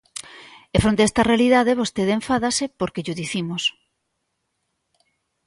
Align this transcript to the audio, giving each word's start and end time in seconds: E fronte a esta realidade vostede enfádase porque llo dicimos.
E 0.75 0.77
fronte 0.83 1.01
a 1.03 1.07
esta 1.09 1.27
realidade 1.31 1.79
vostede 1.81 2.11
enfádase 2.19 2.65
porque 2.79 3.03
llo 3.05 3.17
dicimos. 3.21 3.63